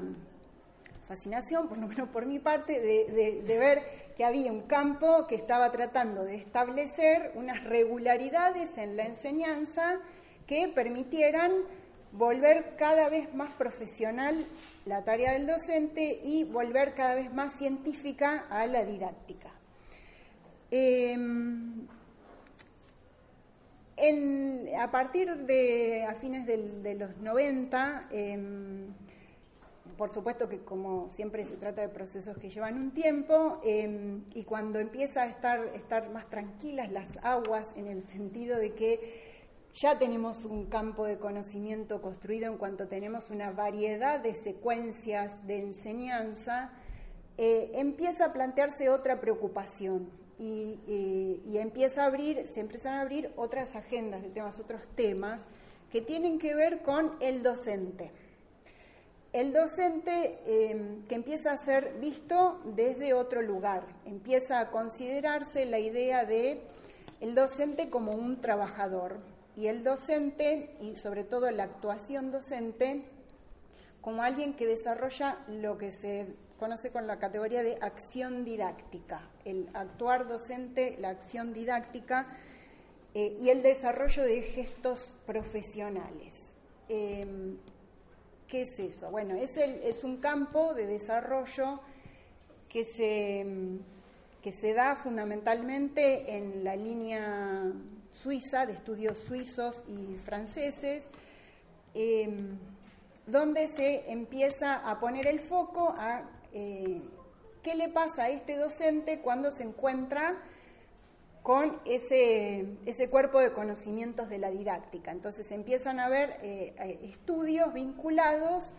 fascinación, 1.10 1.66
por 1.66 1.76
lo 1.76 1.88
menos 1.88 2.08
por 2.10 2.24
mi 2.24 2.38
parte, 2.38 2.78
de, 2.78 3.58
ver 3.58 3.82
que 4.16 4.24
había 4.24 4.52
un 4.52 4.62
campo 4.62 5.26
que 5.26 5.34
estaba 5.34 5.72
tratando 5.72 6.22
de 6.22 6.36
establecer 6.36 7.32
unas 7.34 7.64
regularidades 7.64 8.78
en 8.78 8.96
la 8.96 9.06
enseñanza 9.06 9.98
que 10.46 10.68
permitieran 10.68 11.50
volver 12.12 12.76
cada 12.76 13.08
vez 13.08 13.34
más 13.34 13.52
profesional 13.54 14.36
la 14.86 15.02
tarea 15.02 15.32
del 15.32 15.48
docente 15.48 16.20
y 16.22 16.44
volver 16.44 16.94
cada 16.94 17.16
vez 17.16 17.32
más 17.32 17.58
científica 17.58 18.46
a 18.48 18.68
la 18.68 18.84
didáctica. 18.84 19.50
Em, 20.70 21.88
a 24.78 24.90
partir 24.92 25.34
de 25.38 26.04
a 26.08 26.14
fines 26.14 26.46
de 26.46 26.94
los 26.94 27.16
90, 27.16 28.08
por 30.00 30.14
supuesto 30.14 30.48
que 30.48 30.60
como 30.60 31.10
siempre 31.10 31.44
se 31.44 31.58
trata 31.58 31.82
de 31.82 31.90
procesos 31.90 32.38
que 32.38 32.48
llevan 32.48 32.78
un 32.78 32.92
tiempo 32.92 33.60
em, 33.62 34.24
y 34.32 34.44
cuando 34.44 34.78
empieza 34.78 35.24
a 35.24 35.26
estar, 35.26 35.62
estar 35.74 36.08
más 36.08 36.26
tranquilas 36.30 36.90
las 36.90 37.18
aguas 37.22 37.68
en 37.76 37.86
el 37.86 38.00
sentido 38.00 38.56
de 38.56 38.72
que 38.72 39.44
ya 39.74 39.98
tenemos 39.98 40.46
un 40.46 40.64
campo 40.70 41.04
de 41.04 41.18
conocimiento 41.18 42.00
construido 42.00 42.50
en 42.50 42.56
cuanto 42.56 42.88
tenemos 42.88 43.28
una 43.28 43.50
variedad 43.50 44.20
de 44.20 44.34
secuencias 44.34 45.46
de 45.46 45.58
enseñanza, 45.58 46.72
eh, 47.36 47.70
empieza 47.74 48.24
a 48.24 48.32
plantearse 48.32 48.88
otra 48.88 49.20
preocupación 49.20 50.08
y, 50.38 50.80
y, 51.46 51.58
empieza 51.58 52.04
a 52.04 52.06
abrir, 52.06 52.48
se 52.48 52.60
empiezan 52.60 52.94
a 52.94 53.02
abrir 53.02 53.34
otras 53.36 53.76
agendas 53.76 54.22
de 54.22 54.30
temas, 54.30 54.58
otros 54.58 54.80
temas 54.94 55.42
que 55.90 56.00
tienen 56.00 56.38
que 56.38 56.54
ver 56.54 56.80
con 56.80 57.16
el 57.20 57.42
docente 57.42 58.12
el 59.32 59.52
docente 59.52 60.40
em, 60.46 61.06
que 61.06 61.14
empieza 61.14 61.52
a 61.52 61.58
ser 61.58 61.98
visto 62.00 62.60
desde 62.64 63.14
otro 63.14 63.42
lugar, 63.42 63.86
empieza 64.04 64.58
a 64.58 64.70
considerarse 64.70 65.66
la 65.66 65.78
idea 65.78 66.24
de 66.24 66.60
el 67.20 67.34
docente 67.34 67.90
como 67.90 68.12
un 68.12 68.40
trabajador 68.40 69.18
y 69.56 69.68
el 69.68 69.84
docente 69.84 70.76
y 70.80 70.96
sobre 70.96 71.24
todo 71.24 71.50
la 71.50 71.64
actuación 71.64 72.30
docente 72.30 73.04
como 74.00 74.22
alguien 74.22 74.54
que 74.54 74.66
desarrolla 74.66 75.38
lo 75.48 75.76
que 75.76 75.92
se 75.92 76.34
conoce 76.58 76.90
con 76.90 77.06
la 77.06 77.18
categoría 77.18 77.62
de 77.62 77.78
acción 77.80 78.44
didáctica, 78.44 79.28
el 79.44 79.68
actuar 79.74 80.26
docente, 80.26 80.96
la 80.98 81.10
acción 81.10 81.52
didáctica 81.52 82.26
eh, 83.14 83.36
y 83.40 83.50
el 83.50 83.62
desarrollo 83.62 84.24
de 84.24 84.42
gestos 84.42 85.12
profesionales. 85.26 86.54
Em, 86.88 87.58
¿Qué 88.50 88.62
es 88.62 88.76
eso? 88.80 89.08
Bueno, 89.12 89.36
es, 89.36 89.56
es 89.56 90.02
un 90.02 90.16
campo 90.16 90.74
de 90.74 90.88
desarrollo 90.88 91.80
que 92.68 92.84
se, 92.84 93.46
que 94.42 94.52
se 94.52 94.74
da 94.74 94.96
fundamentalmente 94.96 96.36
en 96.36 96.64
la 96.64 96.74
línea 96.74 97.72
suiza, 98.10 98.66
de 98.66 98.72
estudios 98.72 99.20
suizos 99.20 99.84
y 99.86 100.16
franceses, 100.16 101.06
em, 101.94 102.58
donde 103.24 103.68
se 103.68 104.10
empieza 104.10 104.74
a 104.90 104.98
poner 104.98 105.28
el 105.28 105.38
foco 105.38 105.94
a 105.96 106.28
eh, 106.52 107.00
qué 107.62 107.76
le 107.76 107.88
pasa 107.88 108.24
a 108.24 108.28
este 108.30 108.56
docente 108.56 109.20
cuando 109.20 109.52
se 109.52 109.62
encuentra 109.62 110.42
con 111.42 111.80
ese, 111.86 112.66
ese, 112.84 113.08
cuerpo 113.08 113.40
de 113.40 113.52
conocimientos 113.52 114.28
de 114.28 114.38
la 114.38 114.50
didáctica. 114.50 115.10
Entonces 115.10 115.50
empiezan 115.50 115.98
a 115.98 116.04
haber 116.06 116.38
eh, 116.42 116.74
eh, 116.78 117.00
estudios 117.04 117.72
vinculados 117.72 118.72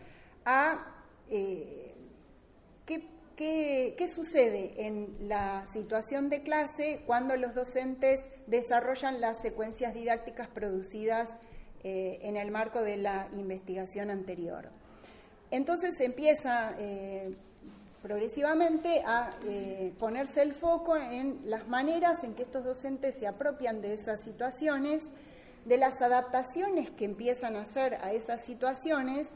a 0.45 0.85
eh, 1.29 1.95
qué, 2.85 3.03
qué, 3.35 4.07
sucede 4.07 4.85
en 4.85 5.27
la 5.27 5.65
situación 5.67 6.29
de 6.29 6.43
clase 6.43 7.01
cuando 7.07 7.35
los 7.35 7.55
docentes 7.55 8.21
desarrollan 8.45 9.21
las 9.21 9.41
secuencias 9.41 9.93
didácticas 9.93 10.47
producidas 10.47 11.35
en 11.83 12.37
el 12.37 12.51
marco 12.51 12.83
de 12.83 12.97
la 12.97 13.27
investigación 13.33 14.11
anterior. 14.11 14.69
Entonces 15.49 15.99
empieza 15.99 16.75
progresivamente 18.01 19.03
a 19.05 19.29
eh, 19.45 19.93
ponerse 19.99 20.41
el 20.41 20.53
foco 20.53 20.97
en 20.97 21.39
las 21.45 21.67
maneras 21.67 22.23
en 22.23 22.33
que 22.33 22.43
estos 22.43 22.63
docentes 22.63 23.15
se 23.19 23.27
apropian 23.27 23.81
de 23.81 23.93
esas 23.93 24.21
situaciones, 24.21 25.09
de 25.65 25.77
las 25.77 26.01
adaptaciones 26.01 26.89
que 26.89 27.05
empiezan 27.05 27.55
a 27.55 27.61
hacer 27.61 27.95
a 28.01 28.13
esas 28.13 28.43
situaciones 28.43 29.29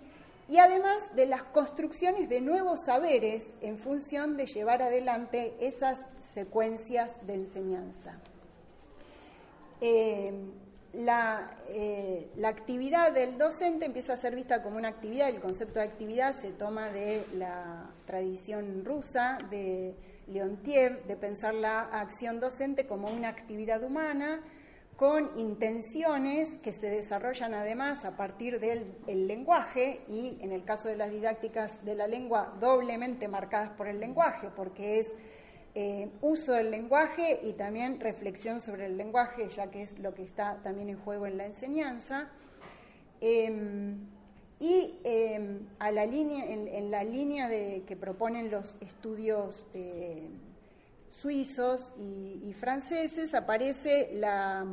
y 0.50 0.58
además 0.58 0.98
de 1.16 1.28
las 1.28 1.44
construcciones 1.44 2.30
de 2.30 2.42
nuevos 2.42 2.86
saberes 2.86 3.54
en 3.62 3.78
función 3.78 4.38
de 4.38 4.48
llevar 4.48 4.82
adelante 4.82 5.56
esas 5.60 6.00
secuencias 6.34 7.12
de 7.26 7.36
enseñanza. 7.36 8.20
Eh, 9.82 10.34
eh, 10.98 12.30
la, 12.38 12.48
actividad 12.48 13.12
del 13.12 13.38
docente 13.38 13.86
empieza 13.86 14.14
a 14.14 14.18
ser 14.18 14.36
vista 14.36 14.64
como 14.64 14.78
una 14.78 14.88
actividad, 14.88 15.30
el 15.30 15.42
concepto 15.42 15.80
de 15.80 15.86
actividad 15.86 16.34
se 16.34 16.52
toma 16.52 16.90
de 16.90 17.24
la 17.36 17.92
tradición 18.06 18.86
rusa, 18.86 19.38
de 19.50 19.94
Leontiev, 20.28 21.06
de 21.06 21.16
pensar 21.18 21.54
la 21.54 21.82
acción 21.82 22.40
docente 22.40 22.88
como 22.88 23.10
una 23.10 23.28
actividad 23.28 23.84
humana 23.84 24.42
con 24.96 25.38
intenciones 25.38 26.58
que 26.60 26.72
se 26.72 26.90
desarrollan 26.90 27.54
además 27.54 28.06
a 28.06 28.16
partir 28.16 28.62
del 28.62 28.96
lenguaje 29.28 30.06
y 30.08 30.38
en 30.40 30.54
el 30.54 30.64
caso 30.64 30.88
de 30.88 30.96
las 30.96 31.12
didácticas 31.12 31.84
de 31.84 31.96
la 31.96 32.08
lengua 32.08 32.56
doblemente 32.62 33.28
marcadas 33.28 33.72
por 33.72 33.88
el 33.88 34.00
lenguaje, 34.00 34.50
porque 34.56 35.00
es 35.00 35.12
eh, 35.76 36.10
uso 36.22 36.54
del 36.54 36.72
lenguaje 36.72 37.42
y 37.44 37.54
también 37.54 38.00
reflexión 38.00 38.62
sobre 38.62 38.86
el 38.86 38.98
lenguaje, 38.98 39.50
ya 39.50 39.70
que 39.70 39.84
es 39.84 40.00
lo 40.00 40.14
que 40.14 40.24
está 40.24 40.62
también 40.64 40.90
en 40.90 40.98
juego 40.98 41.28
en 41.28 41.38
la 41.38 41.46
enseñanza. 41.46 42.30
Em, 43.20 43.98
y 44.60 44.96
em, 45.04 45.68
a 45.80 45.92
la 45.92 46.06
línea, 46.06 46.46
en, 46.46 46.90
la 46.90 47.04
línea 47.04 47.50
de, 47.50 47.84
que 47.86 47.96
proponen 47.98 48.50
los 48.50 48.76
estudios 48.80 49.68
suizos 51.22 51.92
y, 51.98 52.54
franceses 52.54 53.34
aparece 53.34 54.12
la, 54.14 54.66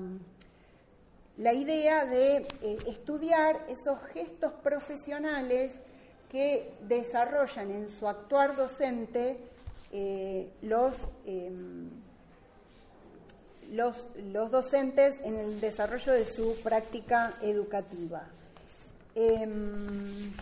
la 1.36 1.52
idea 1.52 2.04
de 2.04 2.36
eh, 2.36 2.76
estudiar 2.86 3.64
esos 3.68 3.98
gestos 4.12 4.52
profesionales 4.62 5.80
que 6.30 6.72
desarrollan 6.82 7.70
en 7.70 7.90
su 7.90 8.08
actuar 8.08 8.54
docente 8.56 9.38
eh, 9.92 10.50
los, 10.62 10.96
em, 11.26 11.90
los, 13.72 14.06
los, 14.32 14.50
docentes 14.50 15.16
en 15.22 15.36
el 15.36 15.60
desarrollo 15.60 16.12
de 16.12 16.24
su 16.24 16.56
práctica 16.62 17.34
educativa. 17.42 18.24
Em, 19.14 20.32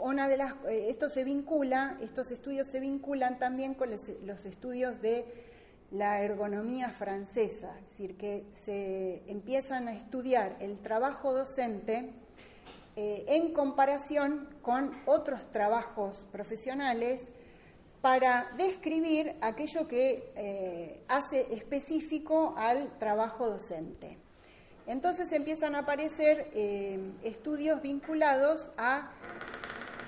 una 0.00 0.28
de 0.28 0.36
las, 0.36 0.52
eh, 0.68 0.90
esto 0.90 1.08
se 1.08 1.24
vincula, 1.24 1.98
estos 2.00 2.30
estudios 2.30 2.66
se 2.66 2.80
vinculan 2.80 3.38
también 3.38 3.74
con 3.74 3.90
los 3.90 4.44
estudios 4.44 5.00
de 5.00 5.24
la 5.92 6.22
ergonomía 6.22 6.90
francesa, 6.90 7.76
es 7.78 7.90
decir, 7.90 8.16
que 8.16 8.44
se 8.64 9.22
empiezan 9.26 9.88
a 9.88 9.94
estudiar 9.94 10.56
el 10.60 10.78
trabajo 10.78 11.32
docente 11.32 12.10
eh, 12.96 13.24
en 13.28 13.52
comparación 13.52 14.48
con 14.62 14.90
otros 15.06 15.48
trabajos 15.52 16.26
profesionales 16.32 17.30
para 18.00 18.50
describir 18.56 19.36
aquello 19.40 19.86
que 19.86 20.32
eh, 20.34 21.04
hace 21.06 21.54
específico 21.54 22.54
al 22.56 22.98
trabajo 22.98 23.48
docente. 23.48 24.18
Entonces 24.86 25.30
empiezan 25.30 25.76
a 25.76 25.80
aparecer 25.80 26.50
eh, 26.52 27.12
estudios 27.22 27.80
vinculados 27.80 28.72
a 28.76 29.12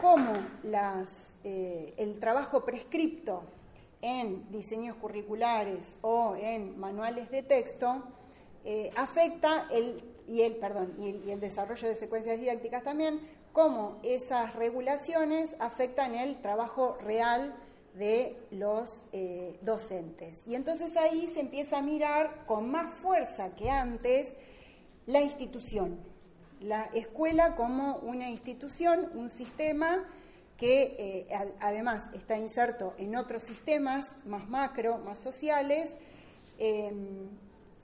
cómo 0.00 0.32
el 0.64 2.18
trabajo 2.18 2.64
prescripto 2.64 3.44
en 4.00 4.50
diseños 4.50 4.96
curriculares 4.96 5.96
o 6.00 6.34
en 6.34 6.76
manuales 6.80 7.30
de 7.30 7.44
texto 7.44 8.02
afecta 8.96 9.68
el 9.70 10.11
y 10.28 10.42
el, 10.42 10.56
perdón, 10.56 10.94
y 10.98 11.30
el, 11.30 11.40
desarrollo 11.40 11.88
de 11.88 11.94
secuencias 11.94 12.38
didácticas 12.38 12.82
también, 12.82 13.20
cómo 13.52 13.98
esas 14.02 14.54
regulaciones 14.54 15.56
afectan 15.58 16.14
el 16.14 16.40
trabajo 16.40 16.96
real 17.02 17.54
de 17.94 18.36
los 18.50 19.00
eh, 19.12 19.58
docentes. 19.62 20.42
Y 20.46 20.54
entonces 20.54 20.96
ahí 20.96 21.26
se 21.26 21.40
empieza 21.40 21.78
a 21.78 21.82
mirar 21.82 22.46
con 22.46 22.70
más 22.70 22.94
fuerza 22.94 23.50
que 23.54 23.70
antes 23.70 24.32
la 25.06 25.20
institución, 25.20 25.98
la 26.60 26.84
escuela 26.94 27.56
como 27.56 27.96
una 27.96 28.28
institución, 28.30 29.10
un 29.14 29.30
sistema 29.30 30.04
que 30.56 31.26
eh, 31.28 31.54
además 31.58 32.04
está 32.14 32.38
inserto 32.38 32.94
en 32.96 33.16
otros 33.16 33.42
sistemas 33.42 34.06
más 34.24 34.48
macro, 34.48 34.98
más 34.98 35.18
sociales, 35.18 35.90
em, 36.58 37.28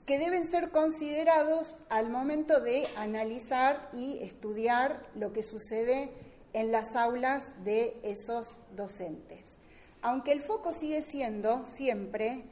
que 0.09 0.19
deben 0.19 0.43
ser 0.51 0.71
considerados 0.71 1.77
al 1.87 2.09
momento 2.09 2.59
de 2.59 2.85
analizar 2.97 3.89
y 3.93 4.17
estudiar 4.23 5.05
lo 5.15 5.31
que 5.31 5.43
sucede 5.43 6.11
en 6.51 6.73
las 6.73 6.97
aulas 6.97 7.45
de 7.63 7.95
esos 8.03 8.57
docentes 8.75 9.59
aunque 10.01 10.31
el 10.31 10.41
foco 10.41 10.73
sigue 10.73 11.01
siendo 11.01 11.65
siempre 11.75 12.43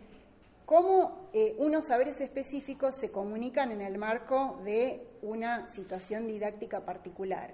cómo 0.65 1.29
eh, 1.33 1.55
unos 1.59 1.87
saberes 1.87 2.19
específicos 2.19 2.95
se 2.99 3.09
comunican 3.09 3.71
en 3.71 3.81
el 3.81 3.97
marco 3.97 4.59
de 4.65 5.07
una 5.21 5.69
situación 5.69 6.27
didáctica 6.27 6.81
particular. 6.81 7.53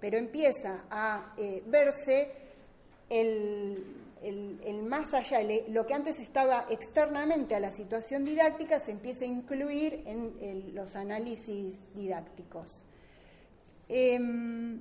Pero 0.00 0.16
empieza 0.18 0.84
a 0.90 1.34
eh, 1.36 1.62
verse 1.66 2.32
el, 3.10 3.84
más 4.86 5.12
allá, 5.12 5.38
lo 5.68 5.86
que 5.86 5.94
antes 5.94 6.18
estaba 6.18 6.66
externamente 6.70 7.54
a 7.54 7.60
la 7.60 7.70
situación 7.70 8.24
didáctica 8.24 8.80
se 8.80 8.92
empieza 8.92 9.24
a 9.24 9.28
incluir 9.28 10.02
en, 10.06 10.74
los 10.74 10.96
análisis 10.96 11.82
didácticos. 11.94 12.82
Em, 13.88 14.80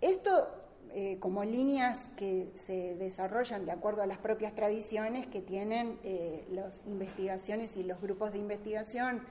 esto 0.00 0.48
eh, 0.94 1.18
como 1.18 1.44
líneas 1.44 1.98
que 2.16 2.52
se 2.66 2.94
desarrollan 2.94 3.66
de 3.66 3.72
acuerdo 3.72 4.02
a 4.02 4.06
las 4.06 4.18
propias 4.18 4.54
tradiciones 4.54 5.26
que 5.26 5.42
tienen 5.42 5.98
eh, 6.04 6.46
las 6.50 6.78
investigaciones 6.86 7.76
y 7.76 7.82
los 7.82 8.00
grupos 8.00 8.32
de 8.32 8.38
investigación 8.38 9.22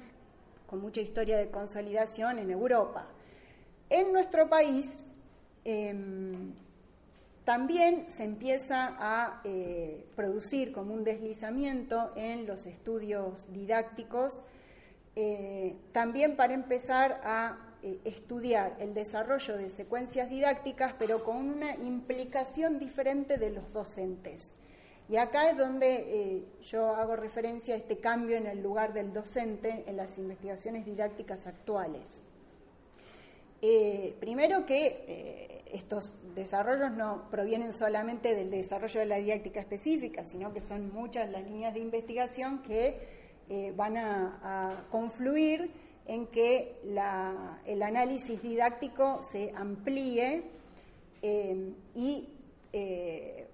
con 0.68 0.82
mucha 0.82 1.02
historia 1.02 1.38
de 1.38 1.50
consolidación 1.50 2.40
en 2.40 2.52
Europa. 2.52 3.08
En 3.90 4.12
nuestro 4.12 4.50
país 4.50 5.06
em, 5.64 6.54
también 7.48 8.12
se 8.12 8.26
empieza 8.26 8.96
a 9.00 9.42
eh, 9.44 10.06
producir 10.16 10.72
como 10.72 10.94
un 10.94 11.04
deslizamiento 11.04 12.12
en 12.16 12.46
los 12.46 12.68
estudios 12.68 13.52
didácticos, 13.52 14.42
también 15.92 16.36
para 16.36 16.54
empezar 16.54 17.22
a 17.24 17.58
eh, 17.84 18.00
estudiar 18.06 18.76
el 18.80 18.96
desarrollo 18.96 19.56
de 19.56 19.70
secuencias 19.70 20.30
didácticas, 20.30 20.96
pero 21.00 21.24
con 21.24 21.38
una 21.38 21.76
implicación 21.76 22.80
diferente 22.80 23.38
de 23.38 23.52
los 23.52 23.72
docentes. 23.72 24.52
Y 25.08 25.18
acá 25.18 25.52
es 25.52 25.58
donde 25.58 25.96
eh, 25.96 26.44
yo 26.64 26.96
hago 26.96 27.16
referencia 27.16 27.76
a 27.76 27.78
este 27.78 28.00
cambio 28.00 28.36
en 28.36 28.48
el 28.48 28.62
lugar 28.62 28.94
del 28.94 29.14
docente 29.14 29.84
en 29.86 29.96
las 29.96 30.18
investigaciones 30.18 30.86
didácticas 30.86 31.46
actuales. 31.46 32.20
Eh, 33.62 34.16
primero 34.20 34.66
que 34.66 35.64
estos 35.74 36.16
desarrollos 36.36 36.92
no 36.92 37.30
provienen 37.30 37.74
solamente 37.74 38.36
del 38.36 38.50
desarrollo 38.50 39.00
de 39.00 39.06
la 39.06 39.18
didáctica 39.18 39.60
específica, 39.60 40.24
sino 40.24 40.54
que 40.54 40.62
son 40.62 40.94
muchas 40.94 41.30
las 41.30 41.44
líneas 41.44 41.74
de 41.74 41.80
investigación 41.82 42.64
que 42.64 43.18
van 43.76 43.98
a 43.98 44.86
confluir 44.92 45.72
en 46.08 46.28
que 46.28 46.80
el 47.66 47.84
análisis 47.84 48.42
didáctico 48.42 49.22
se 49.24 49.52
amplíe 49.56 50.44
eh, 51.22 51.74
y 51.94 52.30
eh, 52.72 53.48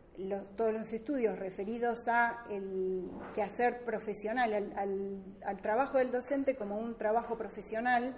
todos 0.56 0.74
los 0.74 0.94
estudios 0.94 1.40
referidos 1.40 2.08
a 2.08 2.44
el 2.52 3.10
quehacer 3.34 3.84
profesional, 3.84 4.54
al, 4.76 5.62
trabajo 5.62 5.98
del 5.98 6.12
docente 6.12 6.56
como 6.56 6.78
un 6.78 6.96
trabajo 6.96 7.36
profesional, 7.36 8.13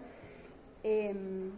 em, 0.86 1.52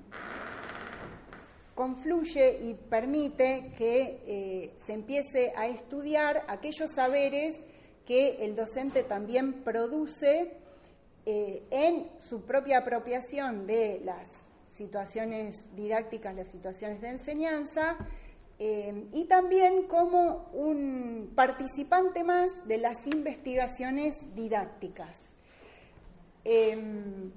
confluye 1.76 2.60
y 2.63 2.74
permite 2.74 3.74
que 3.78 4.22
eh, 4.26 4.74
se 4.78 4.94
empiece 4.94 5.52
a 5.56 5.68
estudiar 5.68 6.46
aquellos 6.48 6.92
saberes 6.92 7.58
que 8.06 8.46
el 8.46 8.56
docente 8.56 9.04
también 9.04 9.63
produce 9.63 10.54
eh, 11.26 11.63
en 11.70 12.10
su 12.20 12.46
propia 12.46 12.80
apropiación 12.80 13.68
de 13.68 14.02
las 14.06 14.28
situaciones 14.70 15.76
didácticas, 15.76 16.34
las 16.34 16.50
situaciones 16.50 17.02
de 17.02 17.10
enseñanza, 17.10 17.98
eh, 18.60 19.08
y 19.12 19.26
también 19.26 19.88
como 19.88 20.50
un 20.54 21.34
participante 21.36 22.24
más 22.24 22.50
de 22.66 22.78
las 22.78 23.06
investigaciones 23.06 24.16
didácticas. 24.36 25.18
Em, 26.44 27.32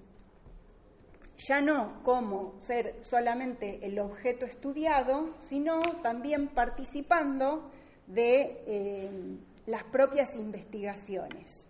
ya 1.40 1.61
no 1.61 2.03
como 2.05 2.55
ser 2.59 2.96
solamente 3.03 3.81
el 3.83 3.98
objeto 3.98 4.44
estudiado, 4.44 5.35
sino 5.40 5.81
también 6.03 6.48
participando 6.48 7.70
de 8.07 8.62
em, 8.66 9.38
las 9.66 9.85
propias 9.85 10.35
investigaciones. 10.37 11.64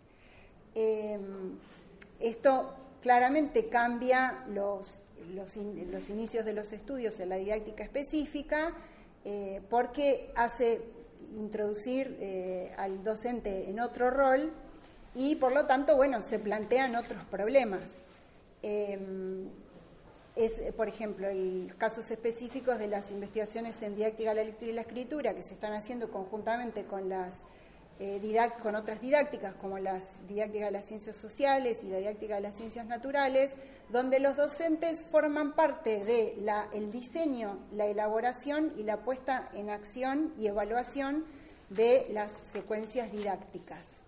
Em, 0.75 1.57
esto 2.19 2.75
claramente 3.01 3.69
cambia 3.69 4.45
los, 4.49 5.01
los, 5.35 5.57
inicios 5.57 6.45
de 6.45 6.53
los 6.53 6.73
estudios 6.73 7.19
en 7.21 7.29
la 7.29 7.37
didáctica 7.37 7.85
específica 7.85 8.75
eh, 9.25 9.61
porque 9.71 10.33
hace 10.35 10.81
introducir 11.37 12.17
eh, 12.21 12.73
al 12.77 13.05
docente 13.05 13.71
en 13.71 13.81
otro 13.81 14.11
rol 14.11 14.53
y 15.15 15.37
por 15.37 15.53
lo 15.53 15.67
tanto, 15.67 15.97
bueno, 15.97 16.23
se 16.23 16.39
plantean 16.39 16.97
otros 16.97 17.25
problemas. 17.25 18.03
Em, 18.63 19.49
es, 20.37 20.61
por 20.77 20.89
ejemplo, 20.89 21.29
los 21.33 21.75
casos 21.77 22.11
específicos 22.11 22.79
de 22.79 22.89
las 22.89 23.11
investigaciones 23.11 23.81
en 23.83 23.97
didáctica 23.97 24.31
de 24.31 24.37
la 24.37 24.45
lectura 24.45 24.71
y 24.71 24.75
la 24.75 24.83
escritura 24.83 25.35
que 25.35 25.43
se 25.43 25.55
están 25.55 25.73
haciendo 25.73 26.11
conjuntamente 26.11 26.85
con 26.85 27.09
las 27.09 27.45
eh, 28.03 28.51
con 28.63 28.77
otras 28.77 28.99
didácticas 29.03 29.55
como 29.57 29.79
las 29.79 30.27
didácticas 30.27 30.69
de 30.69 30.71
las 30.71 30.87
ciencias 30.87 31.19
sociales 31.19 31.85
y 31.85 31.89
la 31.89 31.99
didáctica 31.99 32.37
de 32.37 32.41
las 32.41 32.57
ciencias 32.57 32.87
naturales, 32.87 33.53
donde 33.91 34.21
los 34.21 34.39
docentes 34.39 35.03
forman 35.03 35.55
parte 35.55 36.03
del 36.03 36.51
el 36.73 36.91
diseño, 36.91 37.59
la 37.73 37.85
elaboración 37.85 38.73
y 38.79 38.85
la 38.85 39.03
puesta 39.03 39.51
en 39.53 39.69
acción 39.69 40.33
y 40.39 40.47
evaluación 40.47 41.27
de 41.69 42.07
las 42.11 42.33
secuencias 42.51 43.13
didácticas. 43.13 43.99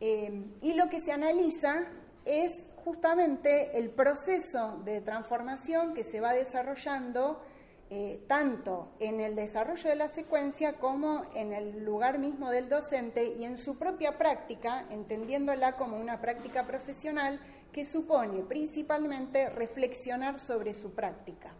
Eh, 0.00 0.44
y 0.62 0.74
lo 0.74 0.88
que 0.88 1.00
se 1.00 1.10
analiza 1.10 1.88
es 2.24 2.66
justamente 2.84 3.78
el 3.78 3.90
proceso 3.90 4.80
de 4.84 5.00
transformación 5.00 5.94
que 5.94 6.04
se 6.04 6.20
va 6.20 6.32
desarrollando 6.32 7.42
eh, 7.90 8.24
tanto 8.26 8.94
en 9.00 9.20
el 9.20 9.36
desarrollo 9.36 9.90
de 9.90 9.96
la 9.96 10.08
secuencia 10.08 10.78
como 10.78 11.26
en 11.34 11.52
el 11.52 11.84
lugar 11.84 12.18
mismo 12.18 12.50
del 12.50 12.68
docente 12.68 13.34
y 13.38 13.44
en 13.44 13.58
su 13.58 13.76
propia 13.76 14.16
práctica, 14.16 14.86
entendiéndola 14.90 15.76
como 15.76 15.98
una 15.98 16.20
práctica 16.20 16.66
profesional 16.66 17.38
que 17.70 17.84
supone 17.84 18.42
principalmente 18.44 19.50
reflexionar 19.50 20.38
sobre 20.38 20.72
su 20.72 20.92
práctica 20.92 21.52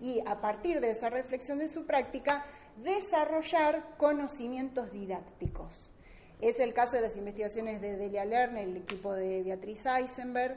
y 0.00 0.20
a 0.26 0.40
partir 0.40 0.80
de 0.80 0.90
esa 0.90 1.08
reflexión 1.08 1.58
de 1.58 1.68
su 1.68 1.86
práctica 1.86 2.44
desarrollar 2.82 3.96
conocimientos 3.96 4.92
didácticos. 4.92 5.95
Es 6.40 6.60
el 6.60 6.72
caso 6.74 6.96
de 6.96 7.02
las 7.02 7.16
investigaciones 7.16 7.80
de 7.80 7.96
Delia 7.96 8.24
Lerner, 8.24 8.68
el 8.68 8.76
equipo 8.76 9.12
de 9.14 9.42
Beatriz 9.42 9.86
Eisenberg, 9.86 10.56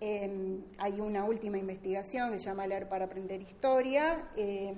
Em, 0.00 0.62
hay 0.76 1.00
una 1.00 1.24
última 1.24 1.56
investigación 1.56 2.30
que 2.30 2.38
se 2.38 2.44
llama 2.44 2.66
Leer 2.66 2.86
para 2.86 3.06
Aprender 3.06 3.40
Historia, 3.40 4.28
em, 4.36 4.76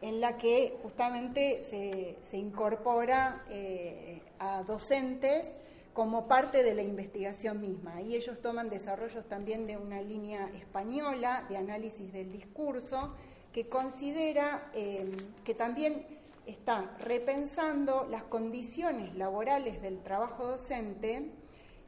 en 0.00 0.20
la 0.20 0.38
que 0.38 0.78
justamente 0.82 1.64
se, 1.68 2.36
incorpora 2.36 3.44
eh, 3.50 4.22
a 4.38 4.62
docentes 4.62 5.50
como 5.92 6.26
parte 6.26 6.62
de 6.62 6.74
la 6.74 6.82
investigación 6.82 7.60
misma. 7.60 8.00
Y 8.00 8.14
ellos 8.14 8.40
toman 8.40 8.70
desarrollos 8.70 9.28
también 9.28 9.66
de 9.66 9.76
una 9.76 10.00
línea 10.00 10.48
española 10.54 11.44
de 11.48 11.56
análisis 11.58 12.10
del 12.12 12.32
discurso 12.32 13.14
que 13.52 13.68
considera 13.68 14.70
em, 14.72 15.16
que 15.44 15.52
también 15.52 16.06
está 16.48 16.96
repensando 17.00 18.06
las 18.08 18.22
condiciones 18.24 19.14
laborales 19.14 19.82
del 19.82 20.02
trabajo 20.02 20.46
docente 20.46 21.30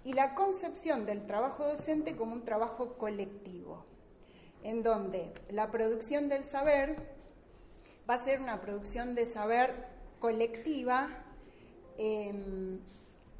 y 0.05 0.12
la 0.12 0.35
concepción 0.35 1.07
del 1.07 1.27
trabajo 1.27 1.66
docente 1.66 2.14
como 2.14 2.35
un 2.35 2.44
trabajo 2.44 2.99
colectivo, 2.99 3.87
en 4.62 4.83
donde 4.83 5.33
la 5.49 5.70
producción 5.70 6.29
del 6.29 6.44
saber 6.44 6.96
va 8.09 8.14
a 8.14 8.25
ser 8.25 8.40
una 8.40 8.61
producción 8.61 9.14
de 9.14 9.25
saber 9.25 9.87
colectiva 10.18 11.09
em, 11.96 12.81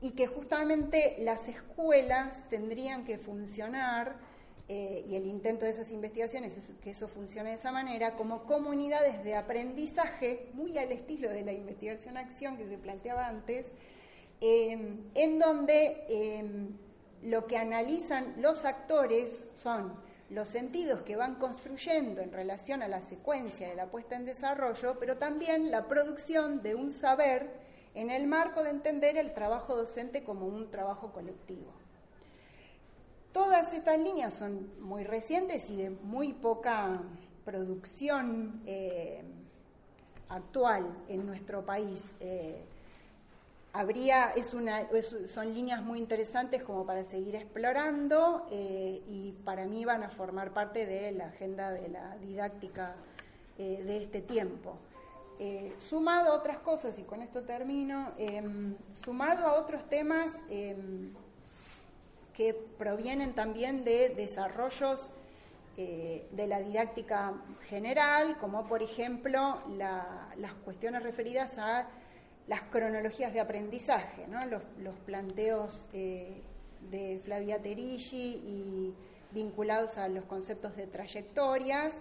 y 0.01 0.13
que 0.13 0.27
justamente 0.27 1.17
las 1.19 1.49
escuelas 1.49 2.49
tendrían 2.49 3.05
que 3.05 3.19
funcionar 3.19 4.17
eh, 4.73 5.05
y 5.05 5.17
el 5.17 5.27
intento 5.27 5.65
de 5.65 5.73
esas 5.73 5.91
investigaciones 5.91 6.57
es 6.57 6.71
que 6.81 6.91
eso 6.91 7.09
funcione 7.09 7.51
de 7.51 7.57
esa 7.57 7.73
manera, 7.73 8.15
como 8.15 8.45
comunidades 8.45 9.25
de 9.25 9.35
aprendizaje, 9.35 10.49
muy 10.53 10.79
al 10.79 10.93
estilo 10.93 11.29
de 11.29 11.43
la 11.43 11.53
investigación-acción 11.53 12.57
que 12.57 12.69
se 12.69 12.79
planteaba 12.79 13.27
antes, 13.27 13.67
en 14.41 15.39
donde 15.41 16.05
eh, 16.09 16.45
lo 17.25 17.49
que 17.49 17.57
analizan 17.57 18.35
los 18.41 18.65
actores 18.65 19.49
son 19.57 19.93
los 20.29 20.47
sentidos 20.47 21.03
que 21.03 21.17
van 21.17 21.35
construyendo 21.35 22.21
en 22.21 22.31
relación 22.31 22.85
a 22.85 22.87
la 22.87 23.01
secuencia 23.01 23.69
de 23.69 23.75
la 23.75 23.91
puesta 23.91 24.15
en 24.15 24.25
desarrollo, 24.25 25.01
pero 25.01 25.17
también 25.17 25.73
la 25.73 25.89
producción 25.89 26.63
de 26.63 26.77
un 26.77 26.93
saber 26.93 27.51
en 27.97 28.13
el 28.13 28.29
marco 28.29 28.63
de 28.63 28.71
entender 28.71 29.17
el 29.17 29.35
trabajo 29.35 29.75
docente 29.75 30.23
como 30.23 30.47
un 30.47 30.71
trabajo 30.71 31.13
colectivo. 31.13 31.80
Todas 33.33 33.73
estas 33.73 33.97
líneas 33.99 34.35
son 34.35 34.69
muy 34.81 35.05
recientes 35.05 35.71
y 35.71 35.77
de 35.77 35.91
muy 35.91 36.33
poca 36.33 37.01
producción 37.45 38.61
eh, 38.67 39.23
actual 40.29 40.85
en 41.09 41.27
nuestro 41.27 41.65
país. 41.65 42.03
Eh, 42.19 42.61
habría, 43.73 44.31
es 44.31 44.53
una, 44.53 44.89
son 45.33 45.55
líneas 45.55 45.81
muy 45.81 46.01
interesantes 46.01 46.65
como 46.65 46.85
para 46.85 47.05
seguir 47.05 47.37
explorando 47.37 48.49
eh, 48.51 49.01
y 49.07 49.33
para 49.45 49.65
mí 49.67 49.85
van 49.85 50.03
a 50.03 50.11
formar 50.11 50.53
parte 50.53 50.85
de 50.85 51.13
la 51.13 51.27
agenda 51.27 51.71
de 51.71 51.89
la 51.89 52.17
didáctica 52.17 52.97
de 53.57 53.99
este 53.99 54.23
tiempo. 54.23 54.79
sumado 55.79 56.33
a 56.33 56.37
otras 56.37 56.61
cosas, 56.61 56.99
y 56.99 57.03
con 57.03 57.21
esto 57.21 57.43
termino, 57.43 58.11
sumado 58.95 59.47
a 59.47 59.53
otros 59.53 59.87
temas 59.87 60.33
em, 60.49 61.13
que 62.35 62.55
provienen 62.55 63.35
también 63.35 63.85
de 63.85 64.11
desarrollos 64.11 65.11
eh, 65.77 66.27
de 66.33 66.47
la 66.47 66.61
didáctica 66.61 67.35
general, 67.69 68.37
como 68.39 68.67
por 68.67 68.83
ejemplo 68.83 69.63
las 69.77 70.53
cuestiones 70.65 71.03
referidas 71.03 71.59
a 71.59 71.89
las 72.49 72.63
cronologías 72.63 73.33
de 73.33 73.41
aprendizaje, 73.41 74.27
los, 74.79 74.95
planteos 75.07 75.87
eh, 75.93 76.43
de 76.91 77.21
Flavia 77.25 77.63
Terigi 77.63 78.43
y 78.45 78.95
vinculados 79.31 79.97
a 79.97 80.09
los 80.09 80.25
conceptos 80.25 80.77
de 80.77 80.87
trayectorias, 80.87 82.01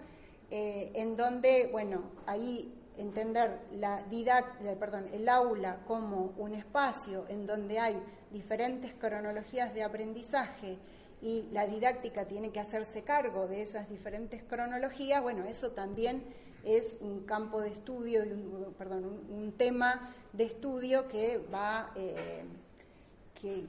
eh, 0.50 0.90
en 0.94 1.16
donde, 1.16 1.68
bueno, 1.70 2.02
ahí 2.26 2.74
entender 2.98 3.60
el 3.70 5.28
aula 5.28 5.78
como 5.86 6.34
un 6.36 6.54
espacio 6.54 7.24
en 7.28 7.46
donde 7.46 7.78
hay 7.78 8.02
diferentes 8.32 8.92
cronologías 8.94 9.74
de 9.74 9.82
aprendizaje 9.82 10.78
y 11.22 11.48
la 11.52 11.66
didáctica 11.66 12.26
tiene 12.26 12.50
que 12.50 12.60
hacerse 12.60 13.02
cargo 13.02 13.46
de 13.46 13.62
esas 13.62 13.88
diferentes 13.88 14.42
cronologías, 14.42 15.22
bueno, 15.22 15.44
eso 15.44 15.72
también 15.72 16.22
es 16.64 16.96
un 17.00 17.24
campo 17.24 17.60
de 17.60 17.70
estudio, 17.70 18.22
perdón, 18.78 19.26
un, 19.28 19.52
tema 19.52 20.14
de 20.32 20.44
estudio 20.44 21.08
que 21.08 21.38
va, 21.38 21.92
eh, 21.96 22.44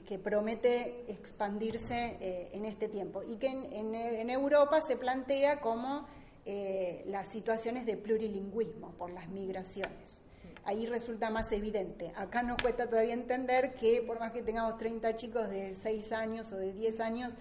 que, 0.06 0.18
promete 0.18 1.04
expandirse 1.08 2.16
eh, 2.20 2.50
en 2.52 2.64
este 2.66 2.88
tiempo. 2.88 3.22
Y 3.22 3.36
que 3.36 3.48
en, 3.48 4.30
Europa 4.30 4.80
se 4.86 4.96
plantea 4.96 5.60
como 5.60 6.06
eh, 6.44 7.02
las 7.06 7.30
situaciones 7.30 7.86
de 7.86 7.96
plurilingüismo 7.96 8.92
por 8.92 9.10
las 9.10 9.28
migraciones 9.28 10.21
ahí 10.64 10.86
resulta 10.86 11.30
más 11.30 11.50
evidente. 11.52 12.12
Acá 12.16 12.42
nos 12.42 12.60
cuesta 12.60 12.88
todavía 12.88 13.14
entender 13.14 13.74
que 13.74 14.02
por 14.02 14.18
más 14.20 14.32
que 14.32 14.42
tengamos 14.42 14.78
30 14.78 15.16
chicos 15.16 15.48
de 15.48 15.74
6 15.74 16.12
años 16.12 16.52
o 16.52 16.56
de 16.56 16.72
10 16.72 17.00
años, 17.00 17.32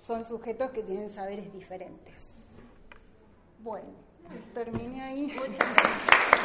son 0.00 0.24
sujetos 0.24 0.70
que 0.70 0.82
tienen 0.82 1.10
saberes 1.10 1.52
diferentes. 1.52 2.14
Bueno, 3.60 3.88
terminé 4.52 5.02
ahí. 5.02 5.26
Muchas 5.26 5.74
gracias. 5.74 6.43